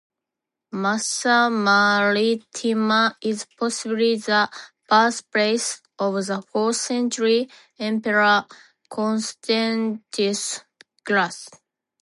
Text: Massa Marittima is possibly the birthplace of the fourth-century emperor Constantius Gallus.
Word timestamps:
Massa 0.71 1.47
Marittima 1.51 3.13
is 3.21 3.45
possibly 3.55 4.15
the 4.15 4.49
birthplace 4.89 5.79
of 5.99 6.25
the 6.25 6.41
fourth-century 6.41 7.47
emperor 7.77 8.47
Constantius 8.89 10.63
Gallus. 11.05 11.49